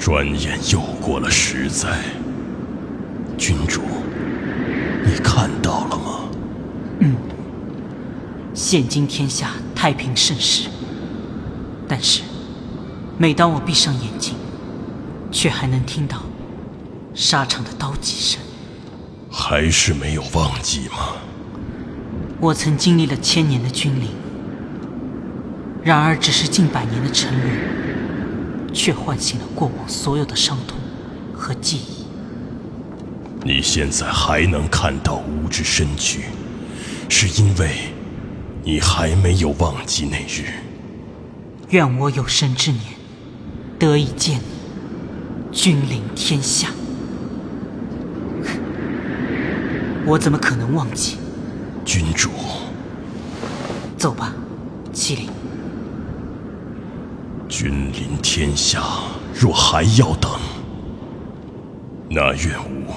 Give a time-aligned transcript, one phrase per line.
[0.00, 1.98] 转眼又过了十载，
[3.36, 3.82] 君主，
[5.04, 6.20] 你看到了吗？
[7.00, 7.14] 嗯，
[8.54, 10.70] 现今天下太平盛世，
[11.86, 12.22] 但是
[13.18, 14.34] 每当我闭上眼睛，
[15.30, 16.22] 却还能听到
[17.12, 18.40] 沙场的刀戟声。
[19.30, 21.18] 还是没有忘记吗？
[22.40, 24.08] 我曾经历了千年的君临，
[25.84, 27.89] 然而只是近百年的沉沦。
[28.72, 30.78] 却唤醒了过往所有的伤痛
[31.34, 32.04] 和记忆。
[33.42, 36.24] 你现在还能看到吾之身躯，
[37.08, 37.70] 是因为
[38.62, 40.52] 你还没有忘记那日。
[41.70, 42.82] 愿我有生之年
[43.78, 44.42] 得以见你，
[45.56, 46.68] 君临天下。
[50.04, 51.16] 我怎么可能忘记？
[51.84, 52.28] 君主，
[53.96, 54.34] 走吧，
[54.92, 55.30] 麒麟。
[57.50, 58.80] 君临天下，
[59.34, 60.30] 若还要等，
[62.08, 62.94] 那愿吾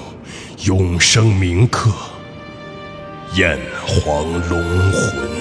[0.64, 1.90] 永生铭刻
[3.34, 5.33] 炎黄龙魂。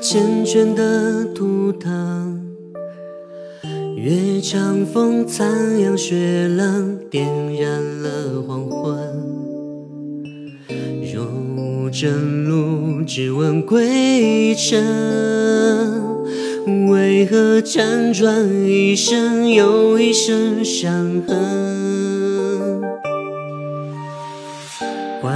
[0.00, 2.40] 缱绻的图腾，
[3.96, 8.96] 月长风残阳雪冷，点燃了黄昏。
[11.12, 14.80] 若无真路，只问归程，
[16.88, 22.01] 为何辗转一生又一生伤痕？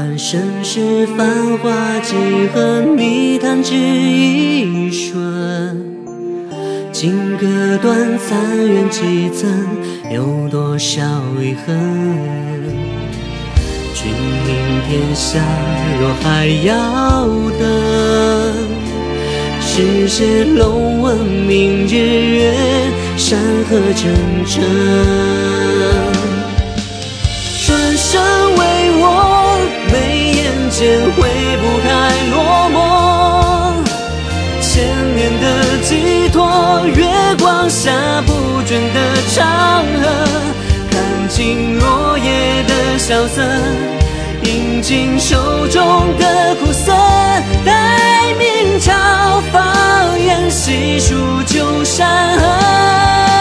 [0.07, 2.15] 换身世繁华几
[2.55, 2.81] 何？
[2.97, 5.85] 你弹指一瞬。
[6.93, 9.51] 金戈断，残垣几层，
[10.15, 11.03] 有多少
[11.41, 11.77] 遗恨？
[13.95, 14.13] 君
[14.47, 14.55] 临
[14.89, 15.41] 天下，
[15.99, 17.27] 若还要
[17.59, 17.67] 等，
[19.61, 22.55] 世界龙问明日月，
[23.17, 24.15] 山河沉
[24.47, 25.66] 沉。
[43.09, 43.41] 萧瑟，
[44.43, 46.91] 饮尽手中的苦涩，
[47.65, 51.15] 待明朝放眼细数
[51.47, 53.36] 旧山河。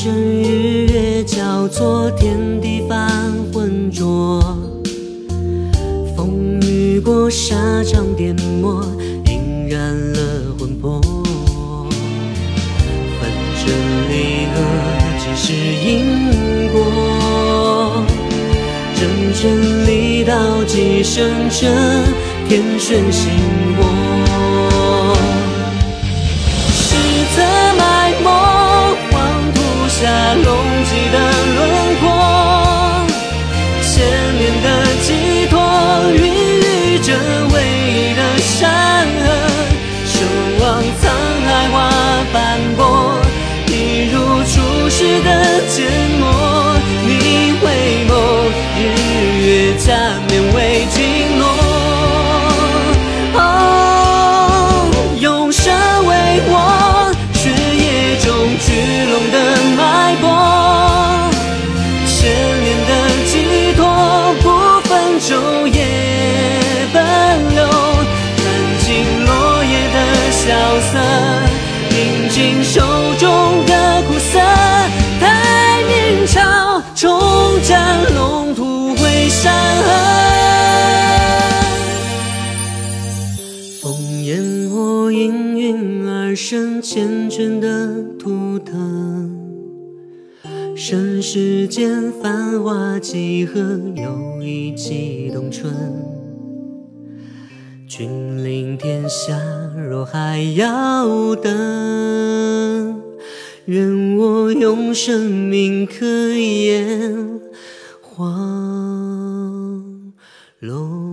[0.00, 4.40] 生日月交错，天地般浑浊。
[6.16, 8.32] 风雨过，沙场颠
[8.62, 8.80] 簸，
[9.26, 11.00] 映染了魂魄。
[13.18, 13.74] 分生
[14.08, 14.62] 离合，
[15.18, 18.04] 只是因果。
[18.94, 19.02] 争
[19.34, 19.50] 权
[19.84, 21.66] 力道，几声彻，
[22.48, 23.32] 天旋心
[23.76, 24.07] 魔。
[83.88, 89.34] 烽烟火氤氲而生，缱绻的图腾。
[90.76, 95.74] 盛世间繁华几何，又一季冬春。
[97.86, 99.40] 君临天下，
[99.88, 103.02] 若还要等，
[103.64, 107.40] 愿我用生命可以炎
[108.02, 108.34] 黄
[110.58, 111.07] 龙。